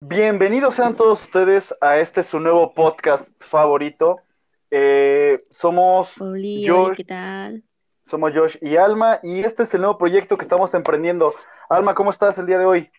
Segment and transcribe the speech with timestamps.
[0.00, 4.20] Bienvenidos sean todos ustedes a este su nuevo podcast favorito.
[4.70, 7.64] Eh, somos Oli, Josh, ¿qué tal?
[8.06, 11.34] somos Josh y Alma, y este es el nuevo proyecto que estamos emprendiendo.
[11.68, 12.90] Alma, ¿cómo estás el día de hoy?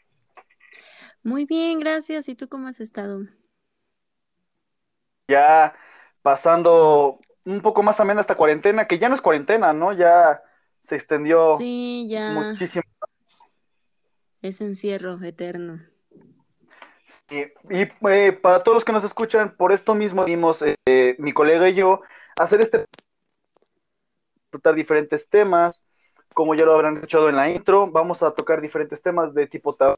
[1.23, 2.27] Muy bien, gracias.
[2.27, 3.21] ¿Y tú cómo has estado?
[5.29, 5.73] Ya
[6.21, 9.93] pasando un poco más amena esta cuarentena, que ya no es cuarentena, ¿no?
[9.93, 10.43] Ya
[10.81, 12.83] se extendió Sí, ya muchísimo.
[14.41, 15.79] es encierro eterno.
[17.27, 21.33] Sí, Y eh, para todos los que nos escuchan, por esto mismo dimos eh, mi
[21.33, 22.01] colega y yo
[22.37, 22.85] hacer este
[24.51, 25.83] tratar diferentes temas,
[26.33, 29.75] como ya lo habrán escuchado en la intro, vamos a tocar diferentes temas de tipo
[29.75, 29.97] tab-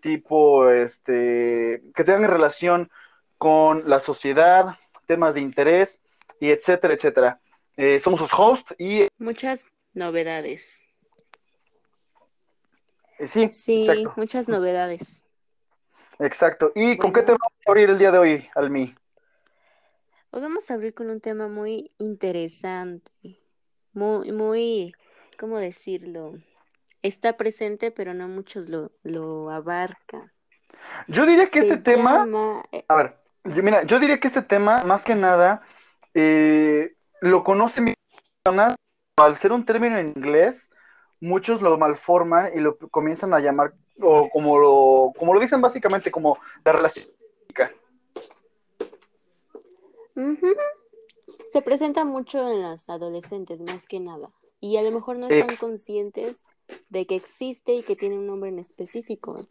[0.00, 2.90] tipo este que tengan relación
[3.38, 6.00] con la sociedad, temas de interés
[6.40, 7.40] y etcétera, etcétera.
[7.76, 10.84] Eh, somos sus hosts y Muchas novedades.
[13.28, 15.24] sí, Sí, exacto, muchas novedades.
[16.18, 16.72] Exacto.
[16.74, 18.94] ¿Y con qué tema vamos a abrir el día de hoy, Almi?
[20.30, 23.10] hoy vamos a abrir con un tema muy interesante.
[23.92, 24.94] Muy, muy,
[25.38, 26.34] ¿cómo decirlo?
[27.02, 30.32] Está presente, pero no muchos lo, lo abarcan.
[31.08, 34.28] Yo diría que este Se tema llama, eh, A ver, yo- mira, yo diría que
[34.28, 35.62] este tema, más que nada,
[36.14, 37.94] eh, lo conocen
[38.42, 38.74] personas,
[39.18, 40.70] al ser un término en inglés,
[41.22, 46.10] muchos lo malforman y lo comienzan a llamar, o como lo, como lo dicen básicamente,
[46.10, 47.06] como la relación.
[51.52, 54.30] Se presenta mucho en las adolescentes, más que nada.
[54.60, 56.36] Y a lo mejor no están Ex- conscientes
[56.90, 59.46] de que existe y que tiene un nombre en específico.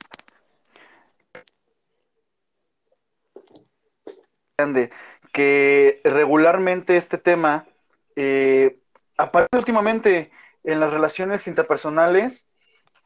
[4.58, 4.91] grande,
[5.33, 7.66] que regularmente este tema
[8.16, 8.78] eh,
[9.17, 10.31] aparece últimamente
[10.63, 12.47] en las relaciones interpersonales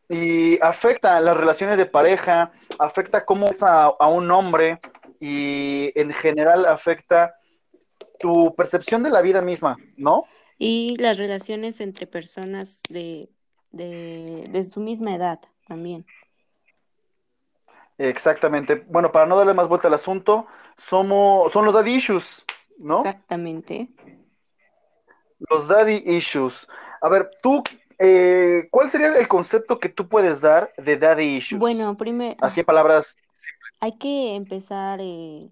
[0.09, 4.79] y afecta a las relaciones de pareja, afecta cómo es a, a un hombre
[5.19, 7.35] y en general afecta
[8.19, 10.25] tu percepción de la vida misma, ¿no?
[10.57, 13.29] Y las relaciones entre personas de,
[13.71, 16.05] de, de su misma edad también.
[17.97, 18.75] Exactamente.
[18.87, 22.45] Bueno, para no darle más vuelta al asunto, somos, son los daddy issues,
[22.77, 22.99] ¿no?
[22.99, 23.89] Exactamente.
[25.49, 26.67] Los daddy issues.
[27.01, 27.63] A ver, tú,
[27.99, 31.59] eh, ¿cuál sería el concepto que tú puedes dar de daddy issues?
[31.59, 33.17] Bueno, primero Así en palabras.
[33.79, 35.51] hay que empezar eh,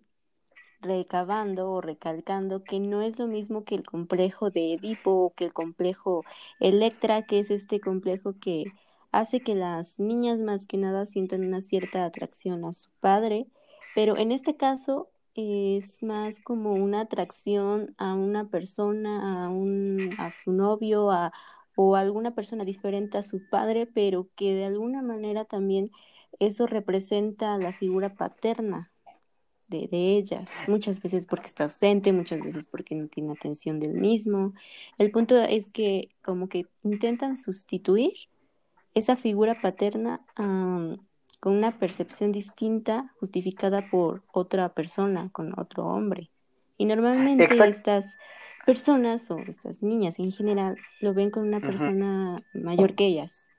[0.81, 5.46] recabando o recalcando que no es lo mismo que el complejo de Edipo o que
[5.46, 6.26] el complejo
[6.62, 8.74] Electra, que es este complejo que
[9.14, 13.48] hace que las niñas más que nada sientan una cierta atracción a su padre,
[13.96, 20.30] pero en este caso es más como una atracción a una persona, a un, a
[20.30, 21.34] su novio, a,
[21.76, 25.92] o a alguna persona diferente a su padre, pero que de alguna manera también
[26.40, 28.92] eso representa la figura paterna
[29.68, 33.94] de, de ellas, muchas veces porque está ausente, muchas veces porque no tiene atención del
[33.94, 34.54] mismo.
[34.98, 38.14] El punto es que como que intentan sustituir
[38.94, 40.26] esa figura paterna
[41.44, 46.31] con una percepción distinta justificada por otra persona, con otro hombre.
[46.78, 48.16] Y normalmente estas
[48.66, 53.50] personas o estas niñas en general lo ven con una persona mayor que ellas.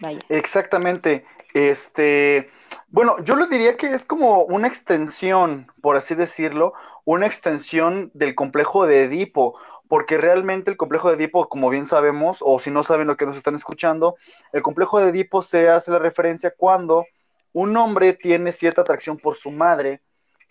[0.00, 0.20] Vaya.
[0.28, 1.24] Exactamente.
[1.54, 2.50] Este,
[2.88, 6.74] bueno, yo lo diría que es como una extensión, por así decirlo,
[7.04, 9.56] una extensión del complejo de Edipo,
[9.88, 13.26] porque realmente el complejo de Edipo, como bien sabemos, o si no saben lo que
[13.26, 14.16] nos están escuchando,
[14.52, 17.06] el complejo de Edipo se hace la referencia cuando
[17.52, 20.00] un hombre tiene cierta atracción por su madre,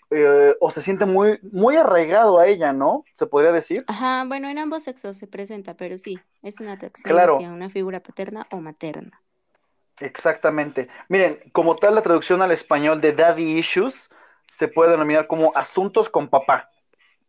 [0.10, 3.04] eh, o se siente muy, muy arraigado a ella, ¿no?
[3.16, 3.84] Se podría decir.
[3.88, 7.36] Ajá, bueno, en ambos sexos se presenta, pero sí, es una atracción Claro.
[7.38, 9.23] hacia una figura paterna o materna.
[10.00, 10.90] Exactamente.
[11.08, 14.10] Miren, como tal, la traducción al español de Daddy Issues
[14.48, 16.70] se puede denominar como asuntos con papá,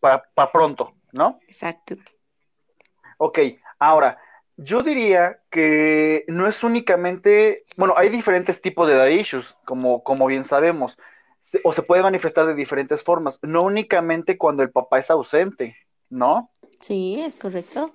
[0.01, 1.39] para pronto, ¿no?
[1.47, 1.95] Exacto.
[3.19, 3.39] Ok,
[3.79, 4.19] ahora,
[4.57, 10.27] yo diría que no es únicamente, bueno, hay diferentes tipos de Daddy Issues, como, como
[10.27, 10.99] bien sabemos,
[11.41, 15.77] Se- o se puede manifestar de diferentes formas, no únicamente cuando el papá es ausente,
[16.09, 16.50] ¿no?
[16.81, 17.94] Sí, es correcto.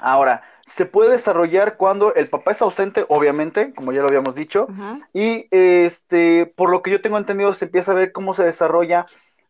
[0.00, 0.42] Ahora,
[0.74, 4.66] se puede desarrollar cuando el papá es ausente, obviamente, como ya lo habíamos dicho.
[5.12, 9.06] Y este, por lo que yo tengo entendido, se empieza a ver cómo se desarrolla,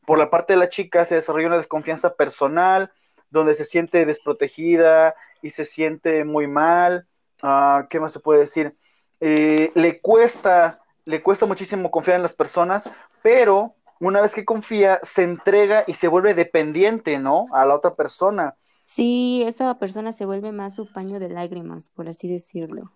[0.06, 2.90] por la parte de la chica, se desarrolla una desconfianza personal,
[3.31, 7.06] donde se siente desprotegida y se siente muy mal.
[7.43, 8.75] Ah, ¿qué más se puede decir?
[9.20, 12.90] Eh, le cuesta, le cuesta muchísimo confiar en las personas,
[13.22, 17.46] pero una vez que confía, se entrega y se vuelve dependiente, ¿no?
[17.52, 18.56] A la otra persona.
[18.81, 22.93] Sí, esa persona se vuelve más su paño de lágrimas, por así decirlo.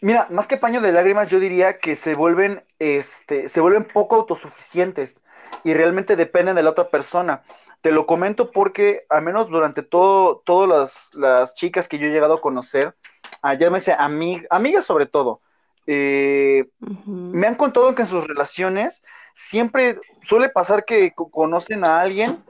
[0.00, 4.16] Mira, más que paño de lágrimas, yo diría que se vuelven, este, se vuelven poco
[4.16, 5.22] autosuficientes
[5.64, 7.42] y realmente dependen de la otra persona.
[7.80, 12.12] Te lo comento porque, al menos durante todo, todas las, las chicas que yo he
[12.12, 12.94] llegado a conocer,
[13.40, 15.40] ah, llámese amig amigas sobre todo,
[15.86, 16.68] eh,
[17.06, 19.02] me han contado que en sus relaciones
[19.34, 22.44] siempre suele pasar que conocen a alguien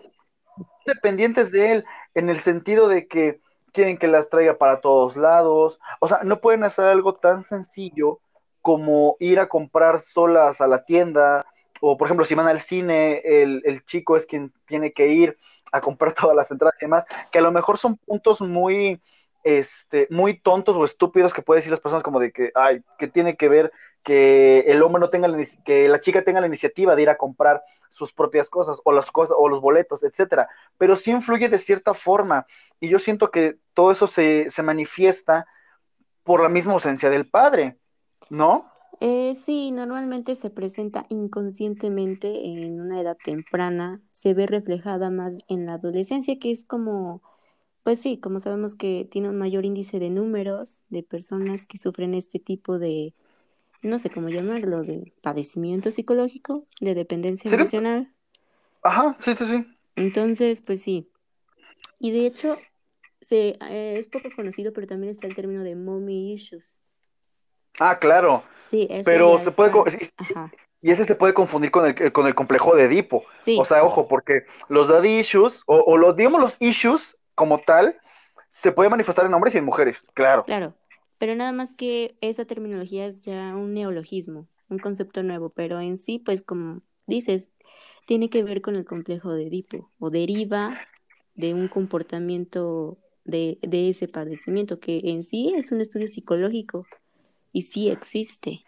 [0.85, 3.41] dependientes de él, en el sentido de que
[3.73, 8.20] quieren que las traiga para todos lados, o sea, no pueden hacer algo tan sencillo
[8.61, 11.47] como ir a comprar solas a la tienda,
[11.81, 15.37] o por ejemplo, si van al cine, el, el chico es quien tiene que ir
[15.73, 19.00] a comprar todas las entradas y demás, que a lo mejor son puntos muy,
[19.43, 23.08] este, muy tontos o estúpidos que pueden decir las personas como de que, ay, que
[23.08, 26.96] tiene que ver que el hombre no tenga la, que la chica tenga la iniciativa
[26.96, 30.96] de ir a comprar sus propias cosas o las cosas o los boletos, etcétera, pero
[30.96, 32.46] sí influye de cierta forma
[32.81, 35.46] y yo siento que todo eso se, se manifiesta
[36.25, 37.78] por la misma ausencia del padre,
[38.31, 38.72] ¿no?
[39.00, 45.66] Eh, sí, normalmente se presenta inconscientemente en una edad temprana, se ve reflejada más en
[45.66, 47.20] la adolescencia, que es como,
[47.82, 52.14] pues sí, como sabemos que tiene un mayor índice de números de personas que sufren
[52.14, 53.14] este tipo de
[53.82, 58.12] no sé cómo llamarlo, de padecimiento psicológico, de dependencia emocional.
[58.82, 59.67] Ajá, sí, sí, sí.
[59.96, 61.11] Entonces, pues sí.
[61.99, 62.58] Y de hecho,
[63.20, 66.82] se, eh, es poco conocido, pero también está el término de mommy issues.
[67.79, 68.44] Ah, claro.
[68.58, 69.73] Sí, pero se puede
[70.84, 73.25] y ese se puede confundir con el, con el complejo de Edipo.
[73.38, 73.56] Sí.
[73.58, 77.96] O sea, ojo, porque los daddy issues, o, o los, digamos los issues como tal,
[78.50, 80.44] se puede manifestar en hombres y en mujeres, claro.
[80.44, 80.75] Claro,
[81.22, 85.96] pero nada más que esa terminología es ya un neologismo, un concepto nuevo, pero en
[85.96, 87.52] sí, pues como dices,
[88.08, 90.76] tiene que ver con el complejo de Edipo o deriva
[91.36, 96.86] de un comportamiento de, de ese padecimiento, que en sí es un estudio psicológico
[97.52, 98.64] y sí existe.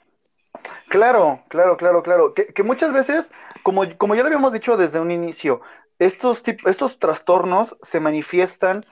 [0.87, 2.35] Claro, claro, claro, claro.
[2.35, 3.33] Que, que muchas veces,
[3.65, 5.61] como, como ya lo habíamos dicho desde un inicio,
[5.99, 8.85] estos, estos trastornos se manifiestan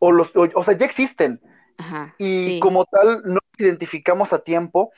[0.00, 1.40] o, los, o sea, ya existen
[2.18, 4.92] y como tal no identificamos a tiempo,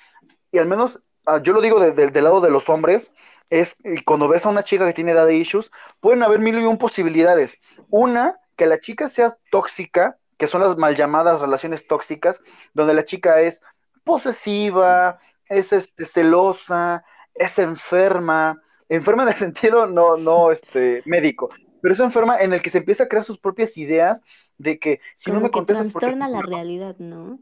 [0.53, 3.13] y al menos ah, yo lo digo del lado de los hombres,
[3.51, 5.71] es y cuando ves a una chica que tiene edad de issues,
[6.01, 7.59] pueden haber mil y un posibilidades.
[7.89, 12.41] Una, que la chica sea tóxica, que son las mal llamadas relaciones tóxicas,
[12.75, 13.63] donde la chica es
[14.05, 17.05] posesiva, es este, celosa,
[17.35, 21.49] es enferma, enferma en el sentido no, no este, médico,
[21.81, 24.23] pero es enferma en el que se empieza a crear sus propias ideas
[24.59, 25.93] de que si no me contestas...
[25.93, 27.39] trastorna la realidad, ¿no?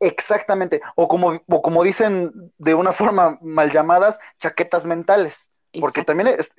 [0.00, 5.50] Exactamente, o como, o como dicen de una forma mal llamadas, chaquetas mentales,
[5.80, 6.52] porque también, es,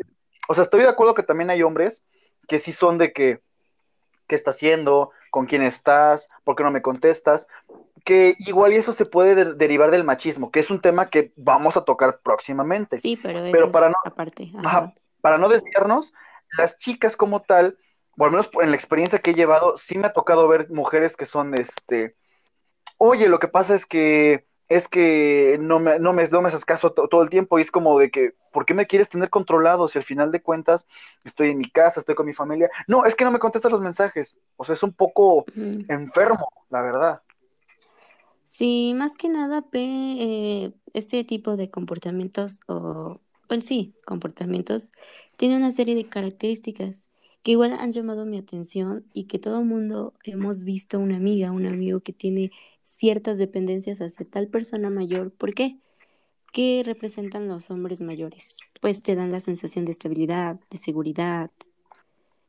[0.50, 2.04] o sea, estoy de acuerdo que también hay hombres
[2.50, 3.40] que sí son de que,
[4.28, 5.12] ¿qué está haciendo?
[5.32, 6.28] ¿Con quién estás?
[6.44, 7.48] ¿Por qué no me contestas?
[8.04, 11.78] Que igual y eso se puede derivar del machismo, que es un tema que vamos
[11.78, 13.00] a tocar próximamente.
[13.00, 14.52] Sí, pero, para no, aparte.
[15.22, 16.14] para no desviarnos,
[16.58, 17.78] las chicas como tal,
[18.20, 21.16] o al menos en la experiencia que he llevado, sí me ha tocado ver mujeres
[21.16, 22.16] que son, este,
[22.98, 26.64] oye, lo que pasa es que es que no me, no me, no me haces
[26.64, 29.88] caso todo el tiempo y es como de que, ¿por qué me quieres tener controlado
[29.88, 30.86] si al final de cuentas
[31.24, 32.70] estoy en mi casa, estoy con mi familia?
[32.88, 34.38] No, es que no me contestas los mensajes.
[34.58, 37.22] O sea, es un poco enfermo, la verdad.
[38.46, 44.92] Sí, más que nada, eh, este tipo de comportamientos o pues sí, comportamientos,
[45.36, 47.09] tiene una serie de características
[47.44, 51.52] que igual han llamado mi atención y que todo el mundo hemos visto una amiga,
[51.52, 52.52] un amigo que tiene
[52.84, 55.32] ciertas dependencias hacia tal persona mayor.
[55.32, 55.78] ¿Por qué?
[56.52, 58.58] ¿Qué representan los hombres mayores?
[58.82, 61.52] Pues te dan la sensación de estabilidad, de seguridad.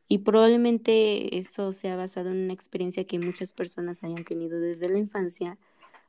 [0.08, 4.98] Y probablemente eso sea basado en una experiencia que muchas personas hayan tenido desde la
[4.98, 5.58] infancia,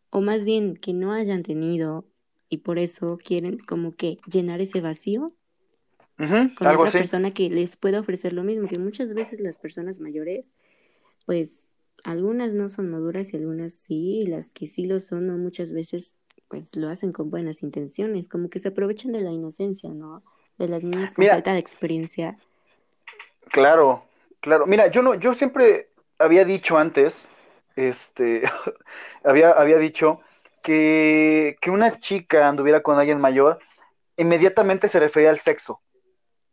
[0.10, 2.06] o más bien que no hayan tenido
[2.50, 5.34] y por eso quieren como que llenar ese vacío
[6.56, 10.52] con otra persona que les pueda ofrecer lo mismo, que muchas veces las personas mayores,
[11.26, 11.68] pues
[12.04, 15.74] algunas no son maduras y algunas sí, y las que sí lo son, no muchas
[15.74, 20.22] veces pues lo hacen con buenas intenciones, como que se aprovechan de la inocencia, ¿no?
[20.58, 22.38] De las niñas con falta de experiencia.
[23.50, 24.04] Claro,
[24.42, 24.66] claro.
[24.66, 25.88] Mira, yo no, yo siempre
[26.20, 27.28] había dicho antes,
[27.76, 28.44] este,
[29.24, 30.20] había, había dicho
[30.62, 33.60] que, una chica anduviera con alguien mayor,
[34.18, 35.82] inmediatamente se refería al sexo,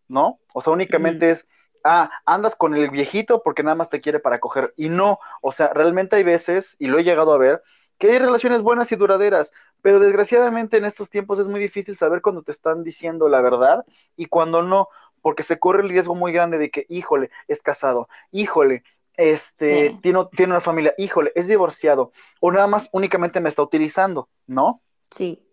[0.09, 0.41] ¿no?
[0.55, 1.47] O sea, únicamente es,
[1.85, 4.75] ah, andas con el viejito porque nada más te quiere para coger.
[4.77, 7.63] Y no, o sea, realmente hay veces, y lo he llegado a ver,
[7.99, 12.23] que hay relaciones buenas y duraderas, pero desgraciadamente en estos tiempos es muy difícil saber
[12.23, 13.85] cuando te están diciendo la verdad
[14.17, 14.89] y cuando no,
[15.21, 18.85] porque se corre el riesgo muy grande de que, híjole, es casado, híjole,
[19.17, 19.99] este, Sí.
[20.01, 24.81] tiene, tiene una familia, híjole, es divorciado, o nada más únicamente me está utilizando, ¿no?
[25.11, 25.45] Sí.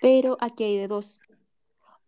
[0.00, 1.20] Pero aquí hay de dos.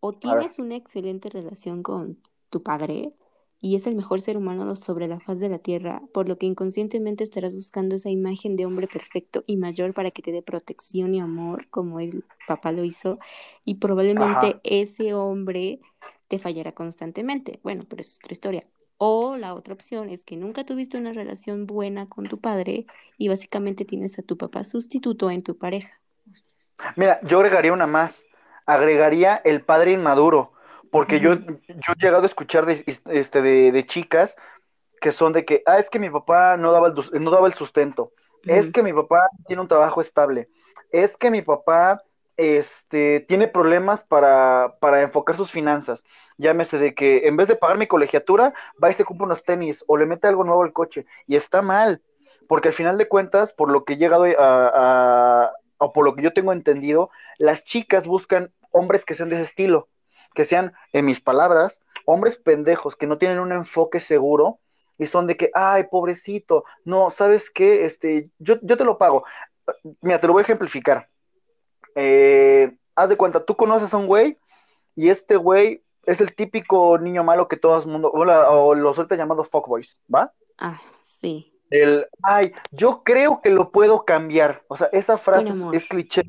[0.06, 2.18] O tienes una excelente relación con
[2.50, 3.14] tu padre
[3.58, 6.44] y es el mejor ser humano sobre la faz de la tierra, por lo que
[6.44, 11.14] inconscientemente estarás buscando esa imagen de hombre perfecto y mayor para que te dé protección
[11.14, 13.18] y amor, como el papá lo hizo,
[13.64, 14.61] y probablemente ajá.
[14.62, 15.80] ese hombre
[16.28, 17.61] te fallará constantemente.
[17.62, 18.66] Bueno, pero es otra historia.
[18.99, 22.84] O la otra opción es que nunca tuviste una relación buena con tu padre
[23.16, 25.99] y básicamente tienes a tu papá sustituto en tu pareja.
[26.94, 28.26] Mira, yo agregaría una más,
[28.66, 30.52] agregaría el padre inmaduro,
[30.90, 34.37] porque yo, yo he llegado a escuchar de, este, de, de chicas
[35.00, 37.54] que son de que, ah, es que mi papá no daba el, no daba el
[37.54, 38.12] sustento,
[38.47, 40.49] es que mi papá tiene un trabajo estable,
[40.90, 42.02] es que mi papá
[42.37, 46.04] este, tiene problemas para, para enfocar sus finanzas,
[46.38, 49.85] llámese de que en vez de pagar mi colegiatura, va y se compra unos tenis
[49.87, 52.02] o le mete algo nuevo al coche, y está mal,
[52.49, 55.52] porque al final de cuentas, por lo que he llegado a, a-
[55.84, 59.44] o por lo que yo tengo entendido, las chicas buscan hombres que sean de ese
[59.44, 59.88] estilo,
[60.34, 64.58] que sean, en mis palabras, hombres pendejos, que no tienen un enfoque seguro
[64.98, 67.84] y son de que, ay, pobrecito, no, ¿sabes qué?
[67.84, 69.24] Este, yo, yo te lo pago.
[70.00, 71.08] Mira, te lo voy a ejemplificar.
[71.94, 74.38] Eh, haz de cuenta, tú conoces a un güey
[74.96, 78.74] y este güey es el típico niño malo que todo el mundo, o, la- o
[78.74, 80.32] los ahorita llamados fuckboys, ¿va?
[80.58, 84.62] Ah, sí, El, ay, yo creo que lo puedo cambiar.
[84.68, 86.23] O sea, esa frase es, cliché.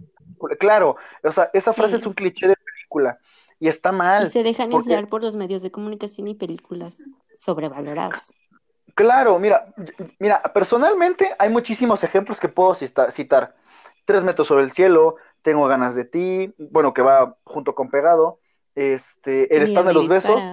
[0.60, 3.20] Claro, o sea, esa frase es un cliché de película
[3.60, 7.04] y está Y mal, se dejan porque emplear por los medios de comunicación y películas
[7.36, 8.40] sobrevaloradas.
[8.96, 13.56] Claro, mira, y- mira, personalmente hay muchísimos ejemplos que puedo cita- citar.
[14.06, 18.40] Tres metros sobre el cielo, Tengo ganas de ti, bueno, que va junto con pegado.
[18.74, 20.44] Este, El stand Mírame de y los besos,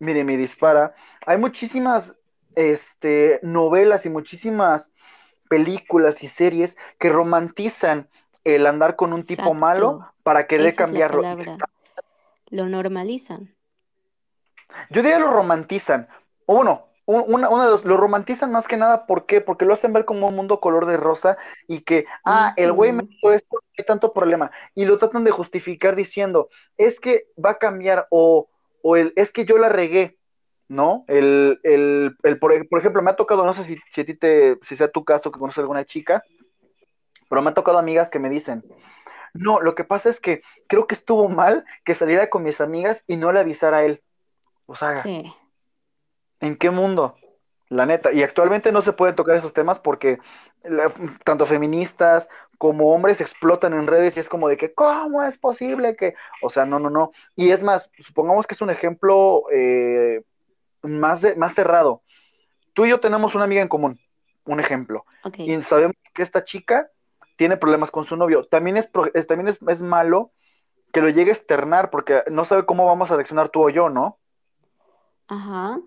[0.00, 0.96] mire, me dispara.
[1.26, 2.16] Hay muchísimas
[2.56, 4.90] este, novelas y muchísimas
[5.48, 8.08] películas y series que romantizan
[8.44, 11.22] el andar con un tipo malo para querer Esa cambiarlo.
[12.50, 13.54] Lo normalizan.
[14.90, 16.08] Yo diría lo romantizan.
[16.46, 19.40] O bueno, un- una, una de los, lo romantizan más que nada, ¿por qué?
[19.40, 21.36] Porque lo hacen ver como un mundo color de rosa
[21.68, 24.50] y que, ah, el güey me hizo esto, ¿qué tanto problema?
[24.74, 28.48] Y lo tratan de justificar diciendo, es que va a cambiar o,
[28.82, 30.18] o el, es que yo la regué,
[30.68, 31.04] ¿no?
[31.08, 34.04] El, el, el por, ej- por ejemplo, me ha tocado, no sé si, si a
[34.04, 36.22] ti te, si sea tu caso que conoces alguna chica,
[37.28, 38.64] pero me ha tocado amigas que me dicen,
[39.32, 43.02] no, lo que pasa es que creo que estuvo mal que saliera con mis amigas
[43.06, 44.02] y no le avisara a él.
[44.66, 45.32] O sea, Sí.
[46.40, 47.16] ¿En qué mundo?
[47.68, 48.12] La neta.
[48.12, 50.18] Y actualmente no se pueden tocar esos temas porque
[50.62, 50.92] la-
[51.24, 52.28] tanto feministas
[52.58, 56.14] como hombres explotan en redes y es como de que, ¿cómo es posible que?
[56.42, 57.12] O sea, no, no, no.
[57.34, 60.22] Y es más, supongamos que es un ejemplo eh,
[60.84, 62.02] más, de- más cerrado.
[62.72, 63.98] Tú y yo tenemos una amiga en común,
[64.44, 65.04] un ejemplo.
[65.44, 66.88] Y sabemos que esta chica
[67.36, 68.44] tiene problemas con su novio.
[68.46, 70.30] También es, es- también es, es malo
[70.92, 73.90] que lo llegue a externar porque no sabe cómo vamos a reaccionar tú o yo,
[73.90, 74.18] ¿no?
[75.26, 75.80] Ajá.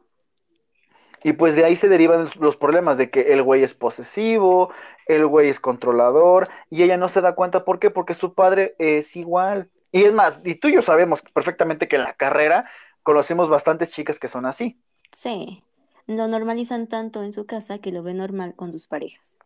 [1.24, 4.72] Y pues de ahí se derivan los problemas de que el güey es posesivo,
[5.08, 7.66] el güey es controlador, y ella no se da cuenta.
[7.66, 7.89] ¿Por qué?
[7.89, 9.70] Porque su padre es igual.
[9.92, 12.70] Y es más, y tú y yo sabemos perfectamente que en la carrera
[13.04, 14.80] conocemos bastantes chicas que son así.
[15.15, 15.63] Sí.
[16.07, 19.39] Lo normalizan tanto en su casa que lo ven normal con sus parejas.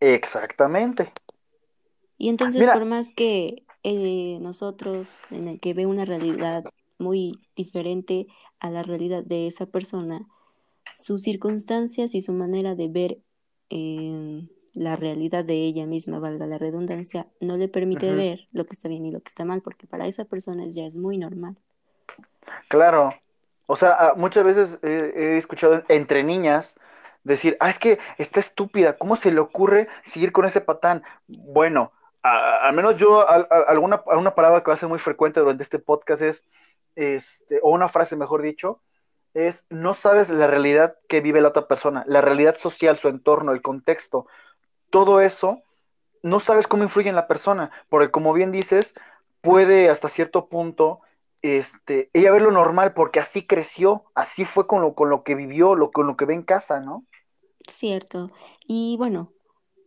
[0.00, 1.12] Exactamente.
[2.16, 6.64] Y entonces, Mira, por más que eh, nosotros, en el que ve una realidad
[6.98, 8.26] muy diferente
[8.58, 10.26] a la realidad de esa persona,
[10.92, 13.18] sus circunstancias y su manera de ver
[13.70, 18.72] eh, la realidad de ella misma, valga la redundancia, no le permite ver lo que
[18.72, 21.56] está bien y lo que está mal, porque para esa persona ya es muy normal.
[22.68, 23.14] claro.
[23.70, 26.74] O sea, ah, muchas veces he, escuchado entre niñas
[27.22, 31.02] decir, ah, es que está estúpida, ¿cómo se le ocurre seguir con ese patán?
[31.26, 35.62] Bueno, a- al menos yo, alguna, alguna palabra que va a ser muy frecuente durante
[35.64, 36.44] este podcast es,
[36.96, 38.80] este, o una frase mejor dicho,
[39.34, 43.52] es no sabes la realidad que vive la otra persona, la realidad social, su entorno,
[43.52, 44.26] el contexto,
[44.88, 45.62] todo eso,
[46.22, 48.94] no sabes cómo influye en la persona, porque como bien dices,
[49.42, 51.02] puede hasta cierto punto
[51.42, 55.34] este, ella ver lo normal porque así creció, así fue con lo, con lo que
[55.34, 57.04] vivió, lo, con lo que ve en casa, ¿no?
[57.66, 58.30] Cierto.
[58.66, 59.32] Y bueno,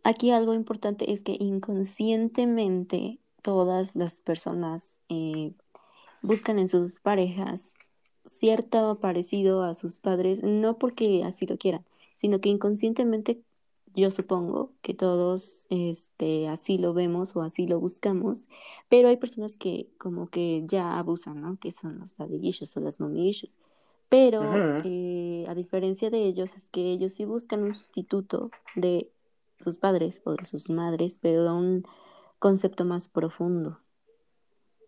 [0.03, 5.53] aquí algo importante es que inconscientemente todas las personas eh,
[6.21, 7.75] buscan en sus parejas
[8.25, 13.41] cierto parecido a sus padres, no porque así lo quieran, sino que inconscientemente
[13.95, 18.47] yo supongo que todos este, así lo vemos o así lo buscamos,
[18.89, 21.57] pero hay personas que como que ya abusan, ¿no?
[21.59, 23.57] Que son los daddy issues o las mommy issues.
[24.09, 24.43] Pero
[24.83, 29.09] eh, a diferencia de ellos, es que ellos sí buscan un sustituto de
[29.61, 31.85] sus padres o de sus madres, pero a un
[32.37, 33.79] concepto más profundo.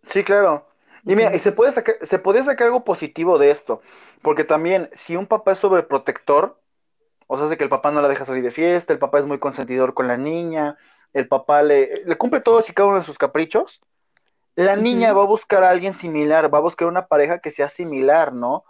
[0.06, 0.66] Sí, claro.
[1.06, 3.82] Y mira, y se puede sacar, se puede sacar algo positivo de esto,
[4.22, 6.58] porque también si un papá es sobreprotector,
[7.34, 9.18] o sea, es de que el papá no la deja salir de fiesta, el papá
[9.18, 10.78] es muy consentidor con la niña,
[11.14, 13.82] el papá le, le cumple todos y cada uno de sus caprichos,
[14.54, 17.70] la niña va a buscar a alguien similar, va a buscar una pareja que sea
[17.70, 18.66] similar, ¿no?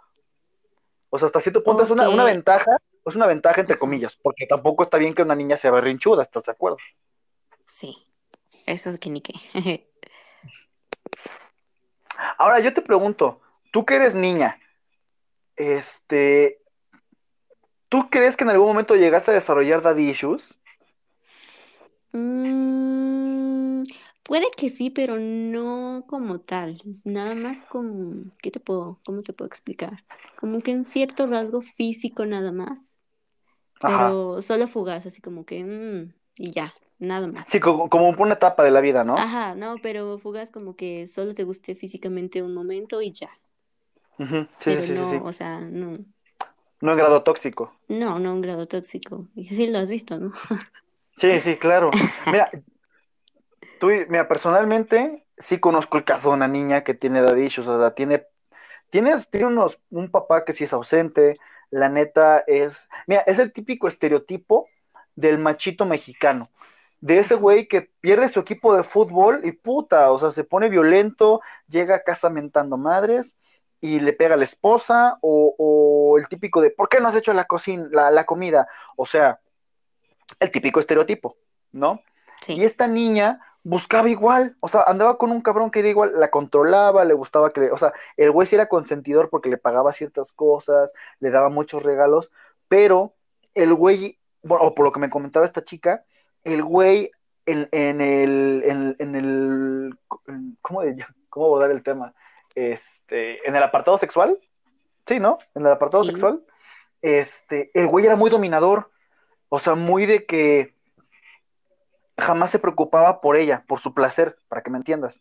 [1.10, 4.84] O sea, hasta cierto punto es una, ventaja, es una ventaja entre comillas, porque tampoco
[4.84, 6.78] está bien que una niña sea berrinchuda, ¿estás de acuerdo?
[7.66, 7.94] sí,
[8.64, 9.34] eso es que ni qué.
[12.38, 13.42] Ahora yo te pregunto,
[13.72, 14.58] tú que eres niña,
[15.54, 16.63] este,
[17.94, 20.58] ¿tú crees que en algún momento llegaste a desarrollar daddy issues?
[22.12, 23.84] Mm,
[24.22, 26.80] puede que sí, pero no como tal.
[26.90, 30.04] Es nada más como, ¿qué te puedo, cómo te puedo explicar?
[30.38, 32.78] Como que un cierto rasgo físico nada más,
[33.80, 34.16] Ajá.
[34.16, 37.60] pero solo fugaz, así como que, mm, y ya, nada Sí, más.
[37.60, 39.16] como, como una etapa de la vida, ¿no?
[39.16, 43.30] Ajá, no, pero fugaz como que solo te guste físicamente un momento y ya.
[44.18, 45.24] Ujú, Sí, sí, Pero sí, sí, no, sí.
[45.24, 45.98] o sea, no,
[46.84, 47.72] No en grado tóxico.
[47.88, 49.26] no, no un grado tóxico.
[49.34, 50.32] Y sí lo has visto, ¿no?
[51.16, 51.90] Sí, sí, claro.
[52.26, 52.50] Mira,
[53.80, 57.78] tú, mira, personalmente sí conozco el caso de una niña que tiene daddy issues, o
[57.78, 58.26] sea, tiene,
[58.90, 61.38] tienes, tiene unos, un papá que sí es ausente,
[61.70, 64.68] la neta es, mira, es el típico estereotipo
[65.14, 66.50] del machito mexicano,
[67.00, 70.68] de ese güey que pierde su equipo de fútbol y puta, o sea, se pone
[70.68, 73.36] violento, llega a casa mentando madres
[73.84, 77.16] y le pega a la esposa, o, o el típico de, ¿por qué no has
[77.16, 78.66] hecho la cocina, la, la comida?
[78.96, 79.40] O sea,
[80.40, 81.36] el típico estereotipo,
[81.72, 82.00] ¿no?
[82.46, 86.30] Y esta niña buscaba igual, o sea, andaba con un cabrón que era igual, la
[86.30, 89.92] controlaba, le gustaba que le, o sea, el güey sí era consentidor porque le pagaba
[89.92, 92.30] ciertas cosas, le daba muchos regalos,
[92.68, 93.14] pero
[93.54, 96.04] el güey, bueno, o por lo que me comentaba esta chica,
[96.42, 97.10] el güey
[97.46, 99.98] en, en el, en, en el,
[100.62, 102.14] ¿cómo, de- cómo abordar el tema?
[102.54, 104.38] Este, en el apartado sexual,
[105.06, 105.38] sí, ¿no?
[105.54, 106.42] En el apartado sí, sexual,
[107.02, 108.90] este, el güey era muy dominador,
[109.48, 110.74] o sea, muy de que
[112.16, 115.20] jamás se preocupaba por ella, por su placer, para que me entiendas.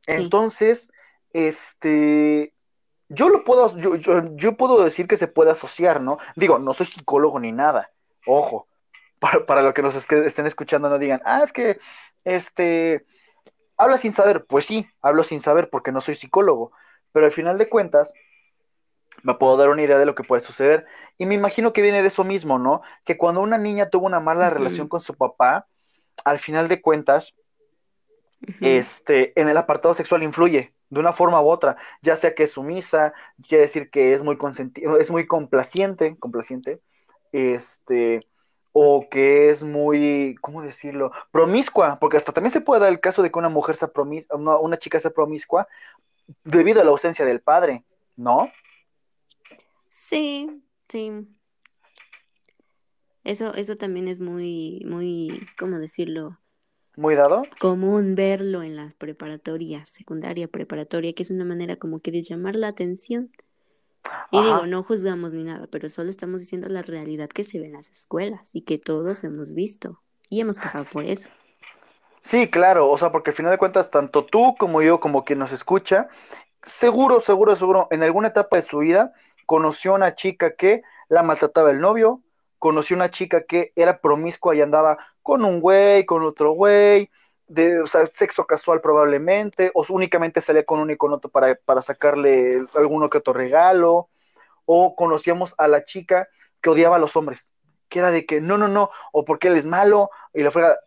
[0.00, 0.12] sí.
[0.14, 0.90] Entonces,
[1.32, 2.54] este,
[3.08, 6.18] yo lo puedo, yo, yo, yo puedo decir que se puede asociar, ¿no?
[6.36, 7.90] Digo, no soy psicólogo ni nada,
[8.26, 8.66] ojo,
[9.18, 11.78] para, para lo que nos es- que estén escuchando no digan, ah, es que,
[12.24, 13.04] este,
[13.82, 16.72] habla sin saber, pues sí, hablo sin saber porque no soy psicólogo,
[17.12, 18.12] pero al final de cuentas,
[19.22, 20.86] me puedo dar una idea de lo que puede suceder.
[21.18, 22.82] Y me imagino que viene de eso mismo, ¿no?
[23.04, 25.66] Que cuando una niña tuvo una mala relación con su papá,
[26.24, 27.34] al final de cuentas,
[28.60, 32.52] este, en el apartado sexual influye de una forma u otra, ya sea que es
[32.52, 33.14] sumisa,
[33.48, 34.36] quiere decir que es muy
[35.00, 36.80] es muy complaciente, complaciente,
[37.32, 38.26] este,
[38.72, 41.12] o que es muy, ¿cómo decirlo?
[41.30, 44.26] Promiscua, porque hasta también se puede dar el caso de que una mujer sea promis
[44.30, 45.68] una, una chica sea promiscua
[46.44, 47.84] debido a la ausencia del padre,
[48.16, 48.50] ¿no?
[49.88, 51.26] Sí, sí.
[53.24, 56.38] Eso, eso también es muy, muy, ¿cómo decirlo?
[56.96, 57.42] Muy dado.
[57.60, 62.56] Común verlo en las preparatorias, secundaria, preparatoria, que es una manera como que de llamar
[62.56, 63.30] la atención.
[64.30, 67.66] Y digo, no juzgamos ni nada, pero solo estamos diciendo la realidad que se ve
[67.66, 71.28] en las escuelas y que todos hemos visto y hemos pasado por eso.
[72.22, 75.40] Sí, claro, o sea, porque al final de cuentas, tanto tú como yo, como quien
[75.40, 76.08] nos escucha,
[76.62, 79.12] seguro, seguro, seguro, en alguna etapa de su vida
[79.44, 82.22] conoció a una chica que la maltrataba el novio,
[82.58, 87.10] conoció a una chica que era promiscua y andaba con un güey, con otro güey,
[87.48, 91.54] de o sea, sexo casual probablemente, o únicamente salía con uno y con otro para,
[91.64, 94.08] para sacarle alguno que otro regalo,
[94.64, 96.28] o conocíamos a la chica
[96.60, 97.48] que odiaba a los hombres,
[97.88, 100.78] que era de que no, no, no, o porque él es malo, y la frega,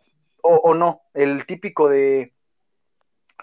[0.42, 2.32] o, o no, el típico de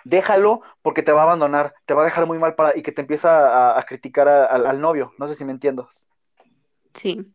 [0.04, 2.92] déjalo porque te va a abandonar, te va a dejar muy mal para, y que
[2.92, 5.88] te empieza a, criticar al novio, no sé si me entiendo.
[6.94, 7.34] Sí.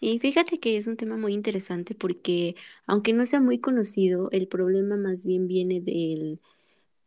[0.00, 2.56] Y fíjate que es un tema muy interesante porque,
[2.86, 6.40] aunque no sea muy conocido, el problema más bien viene del,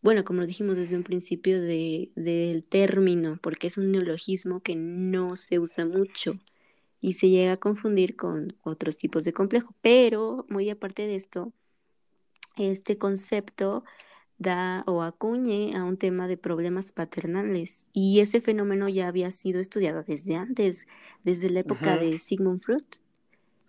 [0.02, 4.76] bueno, como lo dijimos desde un principio, de, del término, porque es un neologismo que
[4.76, 6.40] no se usa mucho
[7.00, 9.74] y se llega a confundir con otros tipos de complejo.
[9.82, 11.54] Pero, muy aparte de esto,
[12.58, 13.84] este concepto
[14.42, 19.60] da o acuñe a un tema de problemas paternales y ese fenómeno ya había sido
[19.62, 20.88] estudiado desde antes,
[21.24, 22.00] desde la Uh época -huh.
[22.00, 22.84] de Sigmund Freud,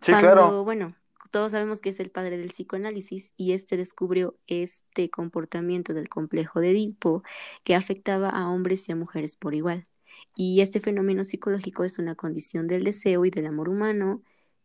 [0.02, 0.42] Sí, claro.
[0.44, 0.96] cuando, bueno,
[1.30, 6.60] todos sabemos que es el padre del psicoanálisis y este descubrió este comportamiento del complejo
[6.60, 7.22] de Edipo
[7.64, 9.86] que afectaba a hombres y a mujeres por igual.
[10.34, 14.22] Y este fenómeno psicológico es una condición del deseo y del amor humano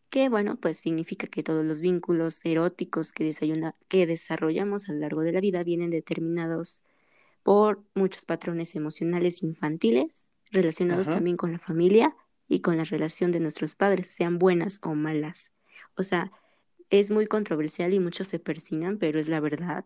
[0.09, 3.31] que, bueno, pues significa que todos los vínculos eróticos que,
[3.87, 6.83] que desarrollamos a lo largo de la vida vienen determinados
[7.43, 12.15] por muchos patrones emocionales infantiles relacionados también con la familia
[12.47, 15.51] y con la relación de nuestros padres, sean buenas o malas.
[15.95, 16.31] O sea,
[16.89, 19.85] es muy controversial y muchos se persinan, pero es la verdad.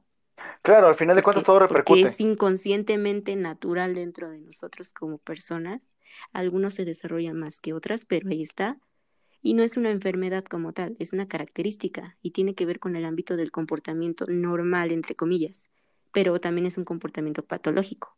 [0.64, 2.02] Claro, al final de cuentas todo repercute.
[2.02, 5.94] es inconscientemente natural dentro de nosotros como personas.
[6.34, 8.78] Algunos se desarrollan más que otras, pero ahí está.
[9.42, 12.96] Y no es una enfermedad como tal, es una característica y tiene que ver con
[12.96, 15.70] el ámbito del comportamiento normal, entre comillas,
[16.14, 18.16] pero también es un comportamiento patológico.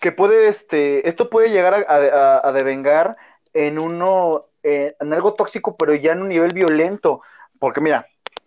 [0.00, 3.16] Que puede, este, esto puede llegar a, devengar
[3.54, 7.22] en uno, eh, en algo tóxico, pero ya en un nivel violento.
[7.58, 8.06] Porque mira,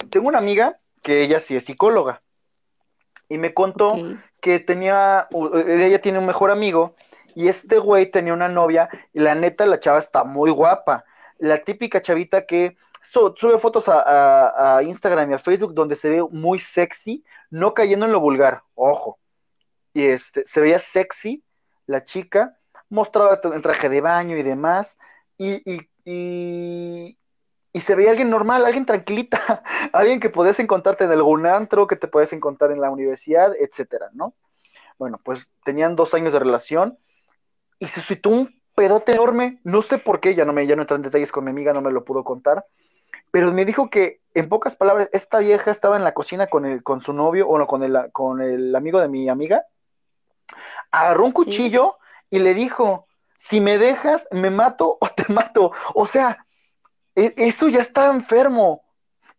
[0.10, 2.22] tengo una amiga que ella sí es psicóloga
[3.30, 3.96] y me contó
[4.42, 5.28] que tenía,
[5.68, 6.96] ella tiene un mejor amigo
[7.36, 11.06] y este güey tenía una novia y la neta la chava está muy guapa.
[11.40, 16.60] La típica chavita que sube fotos a, Instagram y a Facebook donde se ve muy
[16.60, 19.20] sexy, no cayendo en lo vulgar, ojo.
[19.94, 21.44] Y este, se veía sexy
[21.86, 22.58] la chica,
[22.90, 25.00] mostraba el traje de baño y demás,
[25.38, 25.64] y,
[26.06, 27.18] y,
[27.72, 31.96] y se veía alguien normal, alguien tranquilita, alguien que podías encontrarte en algún antro, que
[31.96, 34.36] te podías encontrar en la universidad, etcétera, ¿no?
[34.98, 37.00] Bueno, pues tenían dos años de relación
[37.80, 40.84] y se suscitó un pedote enorme, no sé por qué, ya no me ya no
[40.84, 42.66] entré en detalles con mi amiga, no me lo pudo contar,
[43.30, 46.82] pero me dijo que en pocas palabras esta vieja estaba en la cocina con el
[46.82, 49.66] con su novio o no, con el con el amigo de mi amiga,
[50.92, 51.98] agarró un cuchillo
[52.30, 53.06] y le dijo,
[53.50, 56.46] "Si me dejas, me mato o te mato." O sea,
[57.18, 58.84] e, eso ya está enfermo.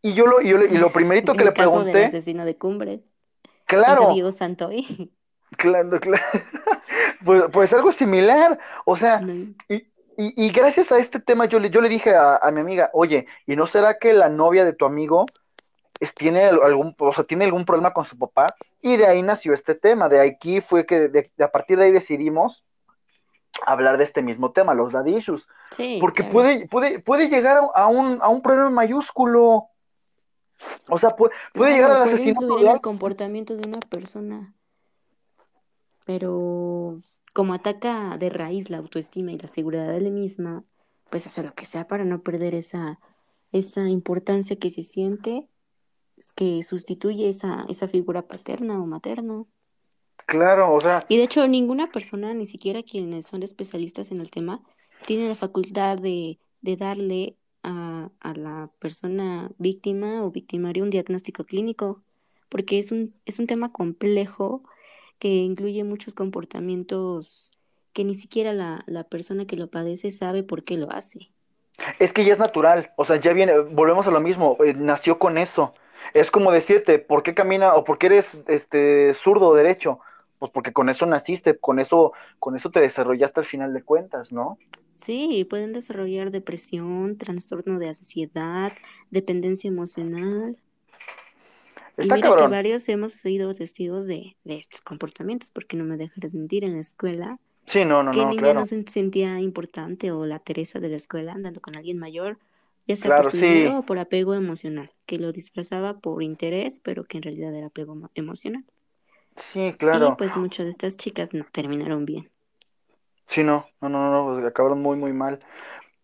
[0.03, 2.05] Y yo lo, y, lo primerito que le pregunté.
[2.05, 3.17] asesino de cumbres.
[3.65, 4.13] Claro.
[4.13, 5.11] Diego Santoy.
[5.57, 6.25] Claro, claro.
[7.25, 8.59] Pues, pues, algo similar.
[8.87, 9.21] O sea,
[10.17, 13.57] y, gracias a este tema yo le, yo le dije a, mi amiga, oye, ¿y
[13.57, 15.27] no será que la novia de tu amigo
[16.15, 18.47] tiene algún, o sea, tiene algún problema con su papá?
[18.81, 20.09] Y de ahí nació este tema.
[20.09, 22.65] De aquí fue que a partir de ahí decidimos
[23.67, 25.47] hablar de este mismo tema, los daddy issues.
[26.01, 29.69] porque puede, puede, puede llegar a un, a un problema mayúsculo.
[30.89, 32.59] O sea, puede, puede llegar al asesinato.
[32.59, 34.55] el comportamiento de una persona.
[36.11, 37.01] Pero
[37.33, 40.65] como ataca de raíz la autoestima y la seguridad de la misma,
[41.09, 42.99] pues hace lo que sea para no perder esa,
[43.53, 45.47] esa importancia que se siente,
[46.35, 49.45] que sustituye esa, esa figura paterna o materna.
[50.27, 51.07] Claro, o sea.
[51.09, 54.65] Y de hecho, ninguna persona, ni siquiera quienes son especialistas en el tema,
[55.07, 61.45] tiene la facultad de, de darle a, a, la persona víctima o victimario un diagnóstico
[61.45, 62.03] clínico,
[62.49, 64.65] porque es un, es un tema complejo
[65.21, 67.53] que incluye muchos comportamientos
[67.93, 71.31] que ni siquiera la, la persona que lo padece sabe por qué lo hace.
[72.01, 75.19] Es que ya es natural, o sea, ya viene, volvemos a lo mismo, eh, nació
[75.21, 75.75] con eso.
[76.15, 80.01] Es como decirte, ¿por qué camina o por qué eres este zurdo o derecho?
[80.41, 84.33] pues porque con eso naciste, con eso, con eso te desarrollaste al final de cuentas,
[84.33, 84.59] ¿no?
[84.97, 88.73] Sí, pueden desarrollar depresión, trastorno de ansiedad,
[89.11, 90.57] dependencia emocional.
[91.97, 96.35] Está y mira que varios hemos sido testigos de, estos comportamientos, porque no me dejarás
[96.35, 97.39] mentir en la escuela.
[97.67, 100.97] Sí, no, no, que no, niña no se sentía importante o la Teresa de la
[100.97, 102.39] escuela andando con alguien mayor,
[102.87, 107.19] ya sea por su o por apego emocional, que lo disfrazaba por interés, pero que
[107.19, 108.65] en realidad era apego emocional.
[109.37, 110.11] Sí, claro.
[110.13, 112.31] Y pues muchas de estas chicas no terminaron bien.
[113.27, 115.39] Sí, no, no, no, no, pues acabaron muy, muy mal.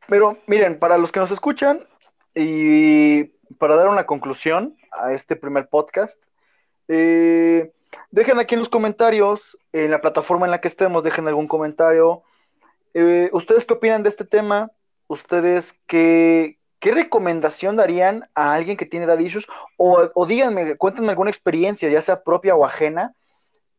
[0.09, 1.81] Pero miren, para los que nos escuchan
[2.35, 3.25] y
[3.59, 6.21] para dar una conclusión a este primer podcast,
[6.89, 7.73] eh,
[8.11, 12.23] dejen aquí en los comentarios, en la plataforma en la que estemos, dejen algún comentario.
[12.95, 14.71] Eh, ¿Ustedes qué opinan de este tema?
[15.09, 19.47] ¿Ustedes qué, qué recomendación darían a alguien que tiene dad issues?
[19.77, 23.15] O, o díganme, cuéntenme alguna experiencia, ya sea propia o ajena,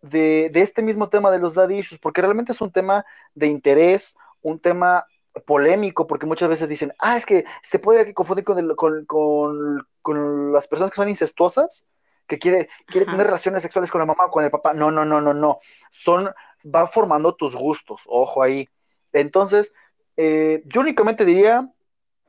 [0.01, 4.15] de, este mismo tema de los daddy issues, porque realmente es un tema de interés,
[4.41, 5.05] un tema
[5.45, 10.67] polémico, porque muchas veces dicen, ah, es que se puede confundir con, con, con, las
[10.67, 11.85] personas que son incestuosas,
[12.27, 14.73] que quiere, quiere tener relaciones sexuales con la mamá o con el papá.
[14.73, 15.59] No, no, no, no, no.
[15.91, 16.29] Son,
[16.63, 18.67] va formando tus gustos, ojo ahí.
[19.13, 19.71] Entonces,
[20.17, 21.69] eh, yo únicamente diría,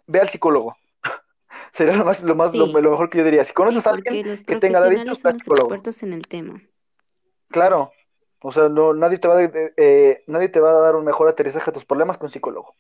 [0.06, 0.76] ve al psicólogo.
[1.72, 3.44] Sería lo más, lo más, lo, mejor que yo diría.
[3.44, 6.62] Si conoces a alguien que tenga issues, son expertos en el tema.
[7.48, 7.92] Claro,
[8.40, 11.28] o sea, no, nadie, te va a, eh, nadie te va a dar un mejor
[11.28, 12.74] aterrizaje a tus problemas que un psicólogo.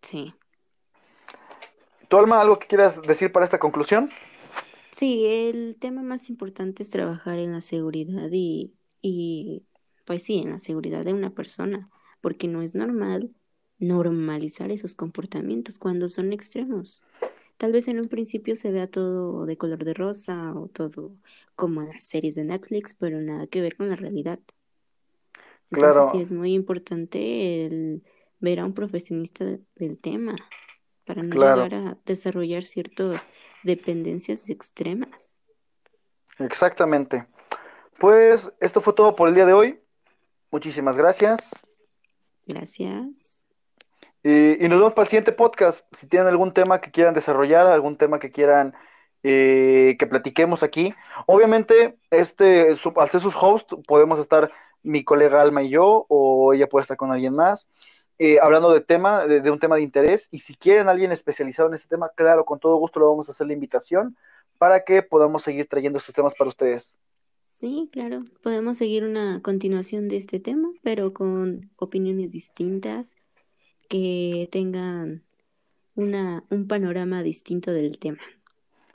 [0.00, 0.34] Sí.
[2.08, 4.10] ¿Tu alma algo que quieras decir para esta conclusión?
[4.96, 9.66] Sí, el tema más importante es trabajar en la seguridad y, y
[10.04, 13.34] pues sí, en la seguridad de una persona, porque no es normal
[13.78, 17.04] normalizar esos comportamientos cuando son extremos.
[17.62, 21.16] Tal vez en un principio se vea todo de color de rosa o todo
[21.54, 24.40] como en las series de Netflix, pero nada que ver con la realidad.
[25.70, 28.02] Entonces Claro, sí es muy importante el
[28.40, 29.44] ver a un profesionista
[29.76, 30.34] del tema
[31.04, 33.28] para no claro, llegar a desarrollar ciertas
[33.62, 35.38] dependencias extremas.
[36.38, 37.26] exactamente.
[37.98, 39.80] Pues esto fue todo por el día de hoy.
[40.50, 41.50] Muchísimas gracias.
[42.46, 43.31] Gracias.
[44.22, 45.84] Y, y nos vemos para el siguiente podcast.
[45.92, 48.74] Si tienen algún tema que quieran desarrollar, algún tema que quieran
[49.22, 50.92] eh, que platiquemos aquí.
[51.26, 54.50] Obviamente, este, al ser sus hosts, podemos estar
[54.82, 57.68] mi colega Alma y yo, o ella puede estar con alguien más,
[58.18, 60.28] eh, hablando de tema, de, de un tema de interés.
[60.32, 63.32] Y si quieren alguien especializado en ese tema, claro, con todo gusto le vamos a
[63.32, 64.16] hacer la invitación
[64.58, 66.96] para que podamos seguir trayendo estos temas para ustedes.
[67.46, 73.14] Sí, claro, podemos seguir una continuación de este tema, pero con opiniones distintas
[73.88, 75.22] que tengan
[75.94, 78.18] una, un panorama distinto del tema.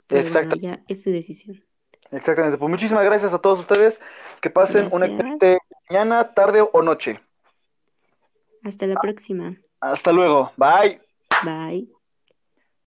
[0.06, 1.62] Pero bueno, Exacta- ya es su decisión.
[2.10, 2.58] exactamente.
[2.58, 4.00] Pues muchísimas gracias a todos ustedes.
[4.40, 7.20] Que pasen una excelente mañana, tarde o noche.
[8.64, 9.56] Hasta la próxima.
[9.80, 10.52] Hasta luego.
[10.56, 11.00] Bye.
[11.44, 11.97] Bye.